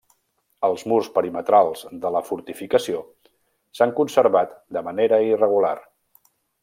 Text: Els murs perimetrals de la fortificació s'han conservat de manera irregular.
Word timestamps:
Els 0.67 0.83
murs 0.91 1.09
perimetrals 1.17 1.83
de 2.05 2.11
la 2.15 2.21
fortificació 2.29 3.03
s'han 3.81 3.93
conservat 4.01 4.57
de 4.79 4.85
manera 4.89 5.21
irregular. 5.29 5.77